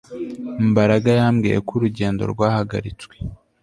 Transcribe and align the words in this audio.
Mbaraga 0.69 1.09
yambwiye 1.19 1.57
ko 1.67 1.71
urugendo 1.77 2.21
rwahagaritswe 2.33 3.15